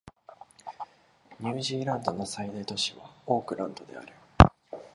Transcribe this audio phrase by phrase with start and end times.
[1.39, 4.11] ニュージーランドの最大都市はオークランドである